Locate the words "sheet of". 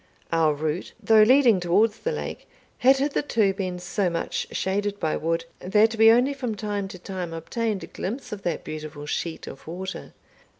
9.05-9.67